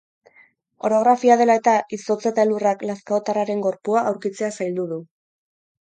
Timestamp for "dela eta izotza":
1.41-2.29